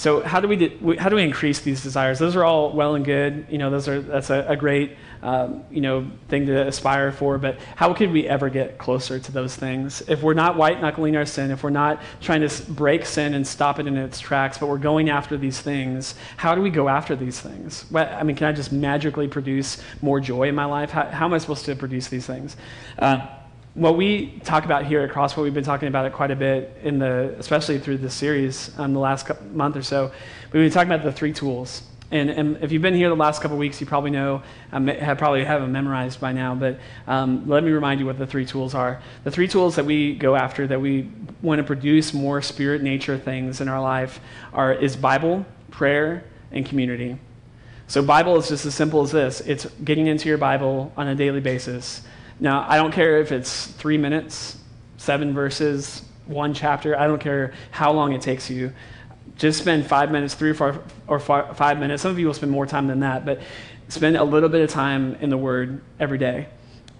[0.00, 2.18] So how do we how do we increase these desires?
[2.18, 3.44] Those are all well and good.
[3.50, 7.36] You know, those are that's a, a great um, you know thing to aspire for.
[7.36, 11.16] But how could we ever get closer to those things if we're not white knuckling
[11.16, 11.50] our sin?
[11.50, 14.78] If we're not trying to break sin and stop it in its tracks, but we're
[14.78, 16.14] going after these things?
[16.38, 17.84] How do we go after these things?
[17.94, 20.90] I mean, can I just magically produce more joy in my life?
[20.90, 22.56] How, how am I supposed to produce these things?
[22.98, 23.26] Uh,
[23.74, 26.76] what we talk about here at Crosspoint, we've been talking about it quite a bit
[26.82, 30.10] in the, especially through this series um, the last month or so.
[30.52, 31.82] We've been talking about the three tools.
[32.10, 35.18] And, and if you've been here the last couple weeks, you probably know, um, have
[35.18, 36.56] probably have them memorized by now.
[36.56, 39.00] But um, let me remind you what the three tools are.
[39.22, 41.08] The three tools that we go after, that we
[41.40, 44.18] want to produce more spirit nature things in our life,
[44.52, 47.16] are is Bible, prayer, and community.
[47.86, 51.14] So Bible is just as simple as this: it's getting into your Bible on a
[51.14, 52.02] daily basis
[52.40, 54.56] now, I don't care if it's three minutes,
[54.96, 58.72] seven verses, one chapter, I don't care how long it takes you.
[59.36, 62.02] Just spend five minutes, three or, four, or five minutes.
[62.02, 63.40] Some of you will spend more time than that, but
[63.88, 66.48] spend a little bit of time in the Word every day.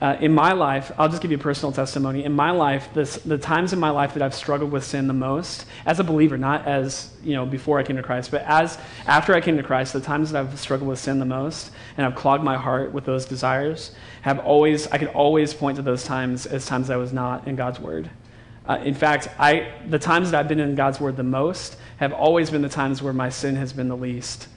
[0.01, 2.25] Uh, in my life, I'll just give you a personal testimony.
[2.25, 5.13] In my life, this, the times in my life that I've struggled with sin the
[5.13, 8.79] most, as a believer, not as you know before I came to Christ, but as
[9.07, 12.07] after I came to Christ, the times that I've struggled with sin the most, and
[12.07, 16.03] I've clogged my heart with those desires, have always I could always point to those
[16.03, 18.09] times as times I was not in God's Word.
[18.67, 22.15] Uh, in fact, I, the times that I've been in God's Word the most have
[22.15, 24.49] always been the times where my sin has been the least.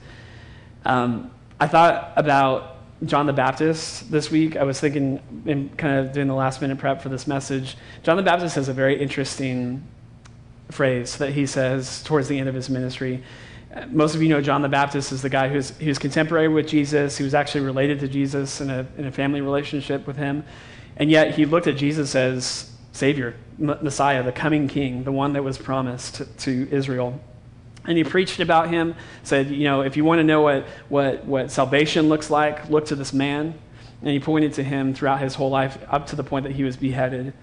[0.86, 1.30] Um,
[1.60, 2.73] I thought about
[3.04, 4.56] John the Baptist this week.
[4.56, 7.76] I was thinking, in kind of doing the last minute prep for this message.
[8.02, 9.84] John the Baptist has a very interesting
[10.70, 13.22] phrase that he says towards the end of his ministry.
[13.88, 17.18] Most of you know John the Baptist is the guy who's was contemporary with Jesus.
[17.18, 20.44] He was actually related to Jesus in a, in a family relationship with him.
[20.96, 25.42] And yet he looked at Jesus as Savior, Messiah, the coming King, the one that
[25.42, 27.20] was promised to, to Israel.
[27.86, 31.24] And he preached about him, said, you know, if you want to know what, what,
[31.26, 33.54] what salvation looks like, look to this man.
[34.00, 36.64] And he pointed to him throughout his whole life up to the point that he
[36.64, 37.34] was beheaded.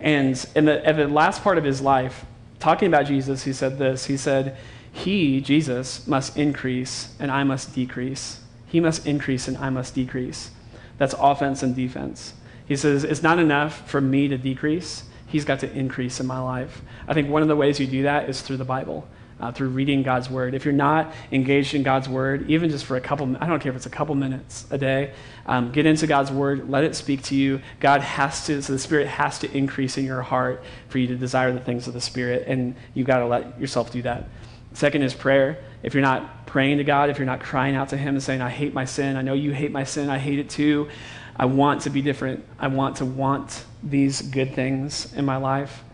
[0.00, 2.24] And in the, in the last part of his life,
[2.58, 4.56] talking about Jesus, he said this He said,
[4.92, 8.40] He, Jesus, must increase and I must decrease.
[8.66, 10.50] He must increase and I must decrease.
[10.98, 12.34] That's offense and defense.
[12.66, 15.04] He says, It's not enough for me to decrease.
[15.26, 16.80] He's got to increase in my life.
[17.06, 19.06] I think one of the ways you do that is through the Bible
[19.40, 20.54] uh, through reading God's word.
[20.54, 23.70] If you're not engaged in God's word, even just for a couple, I don't care
[23.70, 25.12] if it's a couple minutes a day,
[25.46, 27.60] um, get into God's word, let it speak to you.
[27.80, 31.16] God has to, so the Spirit has to increase in your heart for you to
[31.16, 34.28] desire the things of the Spirit, and you've got to let yourself do that.
[34.74, 35.62] Second is prayer.
[35.82, 38.42] If you're not praying to God, if you're not crying out to Him and saying,
[38.42, 40.88] I hate my sin, I know you hate my sin, I hate it too.
[41.36, 42.44] I want to be different.
[42.58, 45.84] I want to want these good things in my life.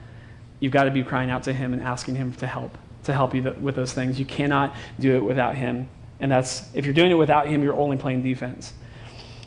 [0.58, 3.34] You've got to be crying out to Him and asking Him to help to help
[3.34, 4.18] you th- with those things.
[4.18, 5.88] You cannot do it without Him.
[6.20, 8.72] And that's, if you're doing it without Him, you're only playing defense.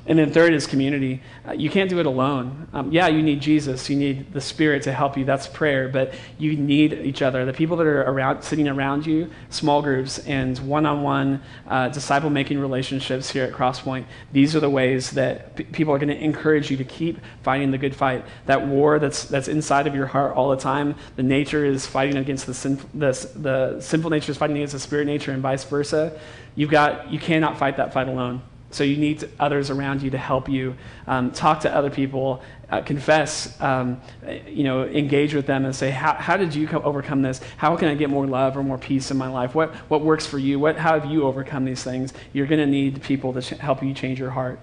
[0.07, 1.21] And then third is community.
[1.45, 2.69] Uh, you can't do it alone.
[2.71, 3.89] Um, yeah, you need Jesus.
[3.89, 5.25] You need the Spirit to help you.
[5.25, 5.89] That's prayer.
[5.89, 7.43] But you need each other.
[7.43, 13.29] The people that are around, sitting around you, small groups and one-on-one uh, disciple-making relationships
[13.29, 14.05] here at Crosspoint.
[14.31, 17.71] These are the ways that p- people are going to encourage you to keep fighting
[17.71, 18.23] the good fight.
[18.45, 20.95] That war that's that's inside of your heart all the time.
[21.17, 24.79] The nature is fighting against the sin, the, the sinful nature is fighting against the
[24.79, 26.17] spirit nature, and vice versa.
[26.55, 28.41] You've got you cannot fight that fight alone.
[28.69, 30.75] So you need others around you to help you.
[31.07, 34.01] Um, talk to other people, uh, confess, um,
[34.45, 37.39] you know, engage with them and say, how, how did you co- overcome this?
[37.55, 39.55] How can I get more love or more peace in my life?
[39.55, 40.59] What, what works for you?
[40.59, 42.13] What, how have you overcome these things?
[42.33, 44.59] You're going to need people to ch- help you change your heart.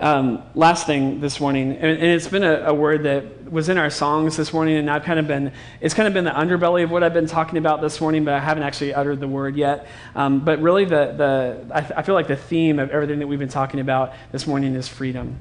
[0.00, 3.78] Um, last thing this morning, and, and it's been a, a, word that was in
[3.78, 6.82] our songs this morning, and I've kind of been, it's kind of been the underbelly
[6.82, 9.54] of what I've been talking about this morning, but I haven't actually uttered the word
[9.54, 9.86] yet.
[10.16, 13.38] Um, but really, the, the, I, I feel like the theme of everything that we've
[13.38, 15.38] been talking about this morning is freedom.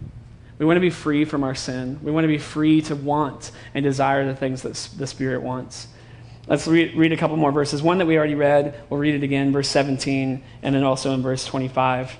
[0.59, 1.99] We want to be free from our sin.
[2.03, 5.87] We want to be free to want and desire the things that the Spirit wants.
[6.45, 7.81] Let's read, read, a couple more verses.
[7.81, 11.23] One that we already read, we'll read it again, verse 17, and then also in
[11.23, 12.17] verse 25.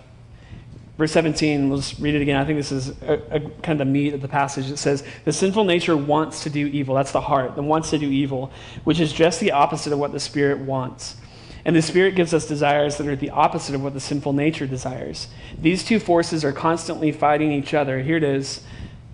[1.04, 2.38] Verse 17, let's read it again.
[2.38, 4.72] I think this is a, a, kind of the meat of the passage.
[4.72, 6.96] It says, The sinful nature wants to do evil.
[6.96, 8.54] That's the heart, that wants to do evil,
[8.86, 11.18] which is just the opposite of what the Spirit wants.
[11.66, 14.66] And the Spirit gives us desires that are the opposite of what the sinful nature
[14.66, 15.28] desires.
[15.60, 18.02] These two forces are constantly fighting each other.
[18.02, 18.64] Here it is.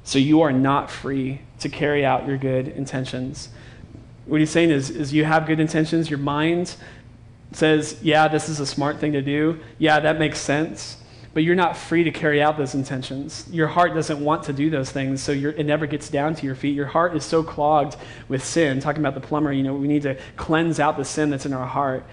[0.04, 3.50] So you are not free to carry out your good intentions.
[4.28, 6.12] What he's saying is, is you have good intentions.
[6.12, 6.76] Your mind
[7.52, 9.60] says, Yeah, this is a smart thing to do.
[9.80, 10.98] Yeah, that makes sense
[11.40, 13.48] but you're not free to carry out those intentions.
[13.50, 16.54] Your heart doesn't want to do those things, so it never gets down to your
[16.54, 16.76] feet.
[16.76, 17.96] Your heart is so clogged
[18.28, 18.82] with sin.
[18.82, 21.54] Talking about the plumber, you know, we need to cleanse out the sin that's in
[21.54, 22.04] our heart.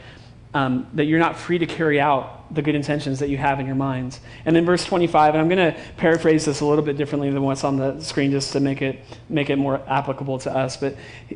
[0.54, 3.66] Um, that you're not free to carry out the good intentions that you have in
[3.66, 4.16] your mind.
[4.44, 7.42] And then verse 25, and I'm going to paraphrase this a little bit differently than
[7.42, 10.76] what's on the screen just to make it, make it more applicable to us.
[10.76, 10.94] But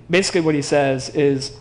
[0.09, 1.59] basically, what he says is,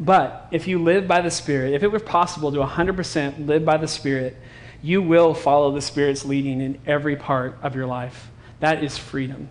[0.00, 3.76] But if you live by the Spirit, if it were possible to 100% live by
[3.76, 4.36] the Spirit,
[4.84, 8.30] you will follow the Spirit's leading in every part of your life.
[8.60, 9.48] That is freedom.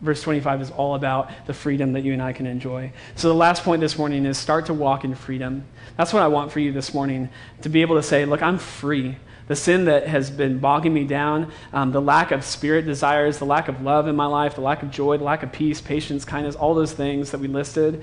[0.00, 2.92] Verse 25 is all about the freedom that you and I can enjoy.
[3.14, 5.64] So, the last point this morning is start to walk in freedom.
[5.96, 7.28] That's what I want for you this morning
[7.60, 9.14] to be able to say, Look, I'm free.
[9.46, 13.44] The sin that has been bogging me down, um, the lack of spirit desires, the
[13.44, 16.24] lack of love in my life, the lack of joy, the lack of peace, patience,
[16.24, 18.02] kindness, all those things that we listed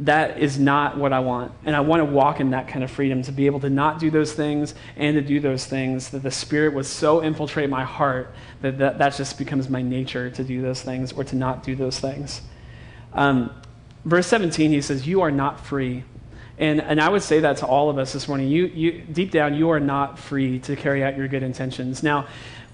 [0.00, 1.52] that is not what I want.
[1.64, 4.00] And I want to walk in that kind of freedom to be able to not
[4.00, 7.84] do those things and to do those things that the Spirit would so infiltrate my
[7.84, 11.62] heart that that, that just becomes my nature to do those things or to not
[11.62, 12.42] do those things.
[13.12, 13.50] Um,
[14.04, 16.02] verse 17, he says, You are not free.
[16.58, 18.48] And, and I would say that to all of us this morning.
[18.48, 22.02] You, you, deep down, you are not free to carry out your good intentions.
[22.02, 22.26] Now,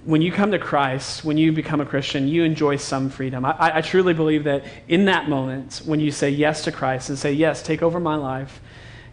[0.04, 3.44] when you come to Christ, when you become a Christian, you enjoy some freedom.
[3.44, 7.18] I, I, truly believe that in that moment, when you say yes to Christ and
[7.18, 8.60] say, Yes, take over my life,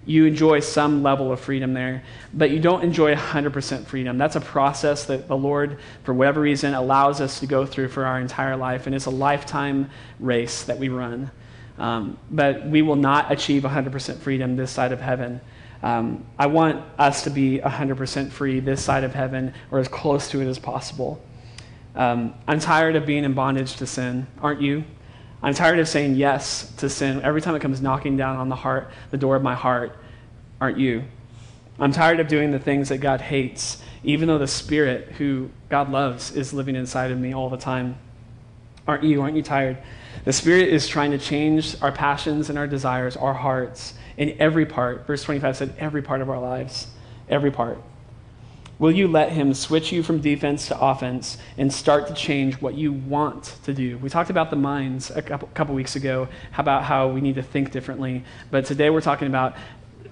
[0.05, 4.17] you enjoy some level of freedom there, but you don't enjoy 100% freedom.
[4.17, 8.05] That's a process that the Lord, for whatever reason, allows us to go through for
[8.05, 9.89] our entire life, and it's a lifetime
[10.21, 11.29] race that we run.
[11.77, 15.41] Um, but we will not achieve 100% freedom this side of heaven.
[15.87, 20.29] Um, I want us to be 100% free this side of heaven or as close
[20.31, 21.23] to it as possible.
[21.95, 24.83] Um, I'm tired of being in bondage to sin, aren't you?
[25.41, 28.55] I'm tired of saying yes to sin every time it comes knocking down on the
[28.55, 29.97] heart, the door of my heart,
[30.59, 31.05] aren't you?
[31.79, 35.89] I'm tired of doing the things that God hates, even though the Spirit, who God
[35.89, 37.97] loves, is living inside of me all the time.
[38.85, 39.21] Aren't you?
[39.21, 39.77] Aren't you tired?
[40.25, 44.65] The Spirit is trying to change our passions and our desires, our hearts, in every
[44.65, 45.07] part.
[45.07, 46.87] Verse 25 said, every part of our lives.
[47.29, 47.81] Every part.
[48.79, 52.75] Will you let him switch you from defense to offense and start to change what
[52.75, 53.97] you want to do?
[53.97, 57.43] We talked about the minds a couple, couple weeks ago, about how we need to
[57.43, 58.23] think differently.
[58.51, 59.55] But today we're talking about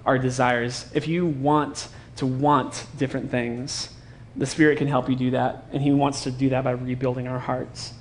[0.04, 0.90] our desires.
[0.94, 3.90] If you want to want different things,
[4.34, 5.66] the Spirit can help you do that.
[5.72, 7.92] And He wants to do that by rebuilding our hearts.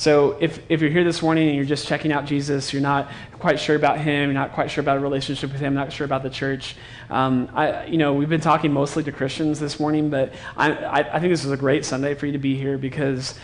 [0.00, 3.10] So if, if you're here this morning and you're just checking out Jesus, you're not
[3.38, 6.06] quite sure about him, you're not quite sure about a relationship with him, not sure
[6.06, 6.74] about the church,
[7.10, 11.20] um, I, you know, we've been talking mostly to Christians this morning, but I, I,
[11.20, 13.34] think this is a great Sunday for you to be here because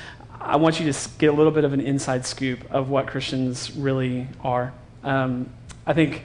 [0.40, 3.77] I want you to get a little bit of an inside scoop of what Christians
[3.77, 4.73] really are.
[5.05, 5.51] Um,
[5.85, 6.25] I think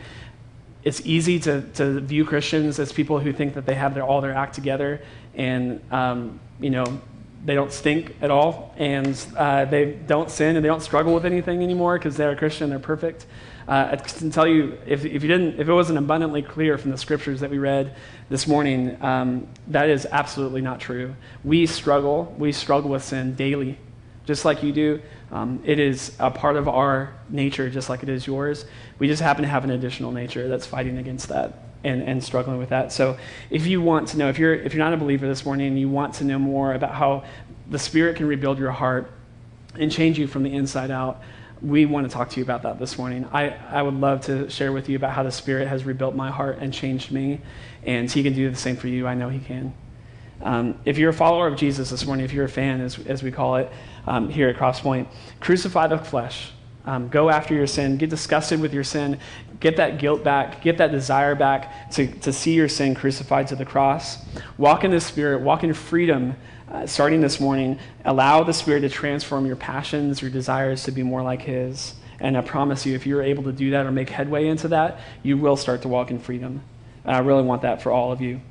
[0.86, 4.22] it's easy to, to view Christians as people who think that they have their, all
[4.22, 5.02] their act together
[5.36, 7.02] and, um, you know,
[7.44, 11.26] they don't stink at all, and uh, they don't sin, and they don't struggle with
[11.26, 13.26] anything anymore because they're a Christian, they're perfect.
[13.68, 16.92] Uh, I can tell you, if, if, you didn't, if it wasn't abundantly clear from
[16.92, 17.96] the scriptures that we read
[18.30, 21.16] this morning, um, that is absolutely not true.
[21.44, 23.80] We struggle, we struggle with sin daily,
[24.26, 25.02] just like you do.
[25.32, 28.66] Um, it is a part of our nature, just like it is yours.
[29.00, 32.58] We just happen to have an additional nature that's fighting against that and, and struggling
[32.58, 32.92] with that.
[32.92, 33.18] So,
[33.50, 35.80] if you want to know, if you're if you're not a believer this morning and
[35.80, 37.24] you want to know more about how
[37.70, 39.12] the Spirit can rebuild your heart
[39.76, 41.22] and change you from the inside out,
[41.62, 43.28] we want to talk to you about that this morning.
[43.32, 46.32] I, I would love to share with you about how the Spirit has rebuilt my
[46.32, 47.40] heart and changed me,
[47.84, 49.08] and He can do the same for you.
[49.08, 49.74] I know He can.
[50.42, 53.22] Um, if you're a follower of Jesus this morning, if you're a fan, as, as
[53.22, 53.72] we call it
[54.08, 55.08] um, here at Crosspoint,
[55.40, 56.52] crucify the flesh.
[56.86, 57.98] Um, go after your sin.
[57.98, 59.20] Get disgusted with your sin.
[59.60, 60.62] Get that guilt back.
[60.62, 64.18] Get that desire back to, to see your sin crucified to the cross.
[64.58, 65.42] Walk in the Spirit.
[65.42, 66.36] Walk in freedom
[66.72, 71.04] uh, starting this morning, allow the Spirit to transform your passions, your desires to be
[71.04, 71.96] more like His.
[72.20, 75.00] And I promise you, if you're able to do that or make headway into that,
[75.24, 76.62] you will start to walk in freedom.
[77.04, 78.42] And I really want that for all of you.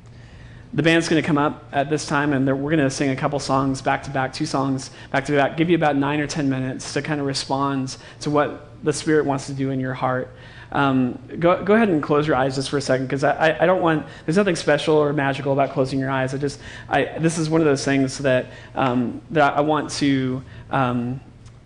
[0.73, 3.17] The band's going to come up at this time, and we're going to sing a
[3.17, 6.29] couple songs back to back, two songs back to back, give you about nine or
[6.29, 9.95] ten minutes to kind of respond to what the Spirit wants to do in your
[9.95, 10.33] heart.
[10.73, 13.67] Um, go, go ahead and close your eyes just for a second because I, I
[13.67, 16.33] don't want, there's nothing special or magical about closing your eyes.
[16.33, 18.47] I just, I, this is one of those things that,
[18.77, 21.21] um, that I want to, um,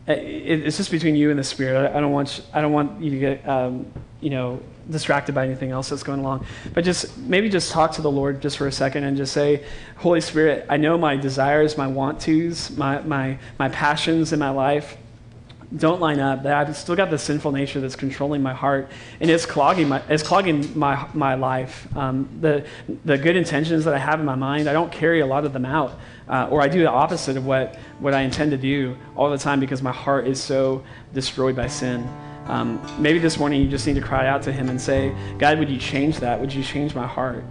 [0.06, 1.92] it, it's just between you and the Spirit.
[1.92, 3.86] I, I, don't want, I don't want you to get, um,
[4.22, 4.60] you know,
[4.90, 6.46] distracted by anything else that's going along.
[6.72, 9.64] But just maybe just talk to the Lord just for a second and just say,
[9.96, 14.50] Holy Spirit, I know my desires, my want tos, my, my, my passions in my
[14.50, 14.96] life
[15.76, 19.30] don't line up, that I've still got the sinful nature that's controlling my heart, and
[19.30, 21.88] it's clogging my, it's clogging my, my life.
[21.96, 22.64] Um, the,
[23.04, 25.52] the good intentions that I have in my mind, I don't carry a lot of
[25.52, 25.98] them out.
[26.28, 29.38] Uh, or I do the opposite of what, what I intend to do all the
[29.38, 30.82] time because my heart is so
[31.12, 32.08] destroyed by sin.
[32.46, 35.58] Um, maybe this morning you just need to cry out to Him and say, God,
[35.58, 36.38] would you change that?
[36.38, 37.44] Would you change my heart?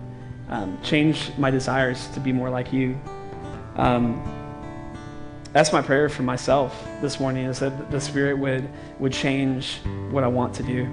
[0.49, 2.99] Um, change my desires to be more like you.
[3.75, 4.21] Um,
[5.51, 8.69] that's my prayer for myself this morning is that the Spirit would,
[8.99, 9.79] would change
[10.11, 10.87] what I want to do.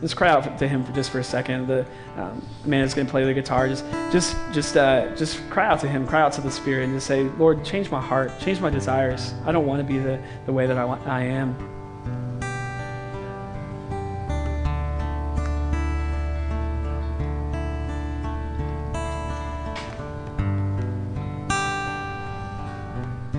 [0.00, 1.66] Let's cry out to Him for just for a second.
[1.66, 1.86] The
[2.16, 3.68] um, man is going to play the guitar.
[3.68, 6.06] Just, just, just, uh, just cry out to Him.
[6.06, 8.30] Cry out to the Spirit, and just say, "Lord, change my heart.
[8.38, 9.32] Change my desires.
[9.46, 11.73] I don't want to be the, the way that I, want, I am."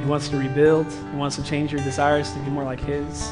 [0.06, 3.32] He wants to rebuild, He wants to change your desires to be more like His.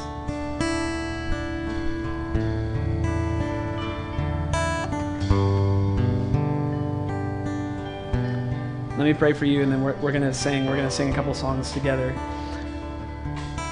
[8.98, 10.66] Let me pray for you, and then we're, we're going to sing.
[10.66, 12.10] We're going to sing a couple songs together.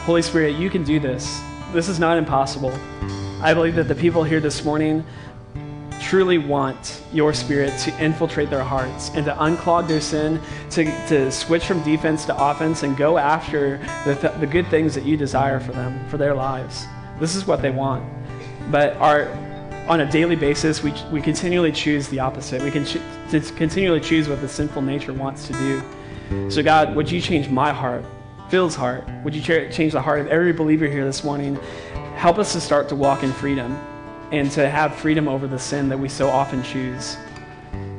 [0.05, 1.43] Holy Spirit, you can do this.
[1.73, 2.73] This is not impossible.
[3.41, 5.05] I believe that the people here this morning
[6.13, 10.39] truly want your spirit to infiltrate their hearts and to unclog their sin,
[10.69, 14.95] to, to switch from defense to offense and go after the, th- the good things
[14.95, 16.85] that you desire for them, for their lives.
[17.19, 18.05] This is what they want.
[18.71, 19.31] But our,
[19.89, 22.61] on a daily basis, we, we continually choose the opposite.
[22.61, 26.51] We can ch- continually choose what the sinful nature wants to do.
[26.51, 28.05] So, God, would you change my heart,
[28.51, 29.09] Phil's heart?
[29.25, 31.57] Would you change the heart of every believer here this morning?
[32.17, 33.83] Help us to start to walk in freedom
[34.33, 37.17] and to have freedom over the sin that we so often choose.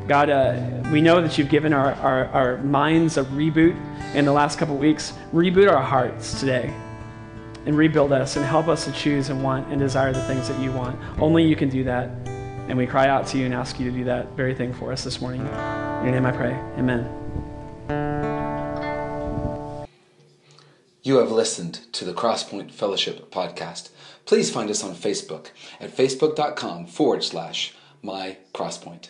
[0.07, 3.77] God, uh, we know that you've given our, our, our minds a reboot
[4.15, 5.13] in the last couple weeks.
[5.31, 6.73] Reboot our hearts today
[7.65, 10.59] and rebuild us and help us to choose and want and desire the things that
[10.59, 10.99] you want.
[11.19, 12.09] Only you can do that.
[12.67, 14.91] And we cry out to you and ask you to do that very thing for
[14.91, 15.41] us this morning.
[15.41, 16.53] In your name I pray.
[16.77, 17.07] Amen.
[21.03, 23.89] You have listened to the Crosspoint Fellowship podcast
[24.25, 25.47] please find us on Facebook
[25.79, 29.09] at facebook.com forward slash my crosspoint.